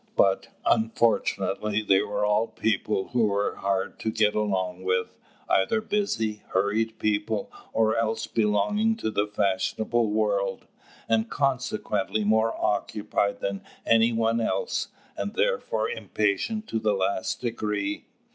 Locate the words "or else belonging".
7.71-8.95